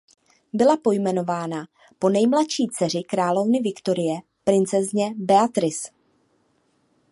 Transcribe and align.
Byla 0.53 0.77
pojmenována 0.77 1.67
po 1.99 2.09
nejmladší 2.09 2.67
dceři 2.71 3.03
královny 3.07 3.59
Viktorie 3.59 4.19
princezně 4.43 5.13
Beatrice. 5.17 5.89